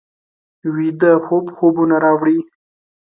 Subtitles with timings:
[0.73, 2.39] ویده خوب خوبونه راوړي